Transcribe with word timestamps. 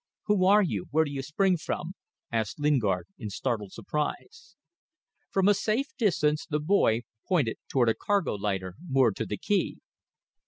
"Who 0.23 0.47
are 0.47 0.63
you? 0.63 0.87
Where 0.89 1.05
do 1.05 1.11
you 1.11 1.21
spring 1.21 1.57
from?" 1.57 1.93
asked 2.31 2.59
Lingard, 2.59 3.05
in 3.19 3.29
startled 3.29 3.71
surprise. 3.71 4.55
From 5.29 5.47
a 5.47 5.53
safe 5.53 5.95
distance 5.95 6.47
the 6.47 6.59
boy 6.59 7.01
pointed 7.27 7.57
toward 7.69 7.87
a 7.89 7.93
cargo 7.93 8.33
lighter 8.33 8.73
moored 8.89 9.15
to 9.17 9.27
the 9.27 9.37
quay. 9.37 9.75